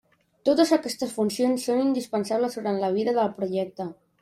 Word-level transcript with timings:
Totes 0.47 0.71
aquestes 0.77 1.11
funcions 1.17 1.67
són 1.69 1.83
indispensables 1.83 2.59
durant 2.61 2.83
la 2.87 2.91
vida 2.99 3.17
del 3.21 3.33
projecte. 3.39 3.91